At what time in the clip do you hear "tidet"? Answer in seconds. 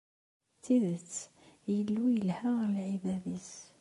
0.63-1.13